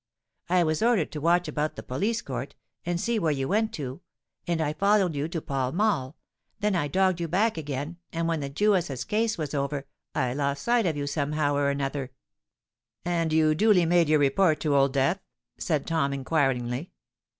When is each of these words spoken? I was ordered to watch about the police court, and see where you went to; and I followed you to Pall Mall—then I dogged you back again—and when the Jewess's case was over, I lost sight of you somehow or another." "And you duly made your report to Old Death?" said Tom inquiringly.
I 0.49 0.63
was 0.63 0.81
ordered 0.81 1.11
to 1.11 1.21
watch 1.21 1.47
about 1.47 1.75
the 1.75 1.83
police 1.83 2.23
court, 2.23 2.55
and 2.87 2.99
see 2.99 3.19
where 3.19 3.31
you 3.31 3.47
went 3.47 3.71
to; 3.73 4.01
and 4.47 4.59
I 4.59 4.73
followed 4.73 5.13
you 5.13 5.27
to 5.27 5.39
Pall 5.43 5.71
Mall—then 5.71 6.75
I 6.75 6.87
dogged 6.87 7.19
you 7.19 7.27
back 7.27 7.55
again—and 7.55 8.27
when 8.27 8.39
the 8.39 8.49
Jewess's 8.49 9.03
case 9.05 9.37
was 9.37 9.53
over, 9.53 9.85
I 10.15 10.33
lost 10.33 10.63
sight 10.63 10.87
of 10.87 10.97
you 10.97 11.05
somehow 11.05 11.53
or 11.53 11.69
another." 11.69 12.09
"And 13.05 13.31
you 13.31 13.53
duly 13.53 13.85
made 13.85 14.09
your 14.09 14.17
report 14.17 14.59
to 14.61 14.75
Old 14.75 14.93
Death?" 14.93 15.19
said 15.59 15.85
Tom 15.85 16.13
inquiringly. 16.13 16.89